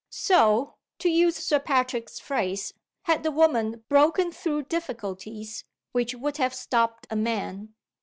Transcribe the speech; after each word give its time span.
So 0.09 0.77
(to 0.97 1.09
use 1.11 1.35
Sir 1.35 1.59
Patrick's 1.59 2.19
phrase) 2.19 2.73
had 3.03 3.21
the 3.21 3.29
woman 3.29 3.83
broken 3.87 4.31
through 4.31 4.63
difficulties 4.63 5.63
which 5.91 6.15
would 6.15 6.37
have 6.37 6.55
stopped 6.55 7.05
a 7.11 7.15
man. 7.15 7.75